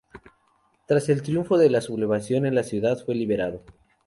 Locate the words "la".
1.69-1.79, 2.55-2.63